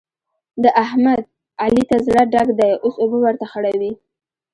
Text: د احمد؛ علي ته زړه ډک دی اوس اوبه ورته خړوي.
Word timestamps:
د 0.63 0.65
احمد؛ 0.83 1.21
علي 1.63 1.83
ته 1.89 1.97
زړه 2.05 2.21
ډک 2.33 2.47
دی 2.59 2.71
اوس 2.83 2.95
اوبه 3.01 3.17
ورته 3.25 3.45
خړوي. 3.51 3.91